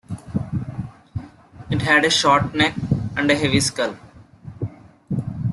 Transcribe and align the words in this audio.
It 1.69 1.83
had 1.83 2.03
a 2.05 2.09
short 2.09 2.55
neck, 2.55 2.73
and 3.15 3.29
a 3.29 3.35
heavy 3.35 3.59
skull. 3.59 3.97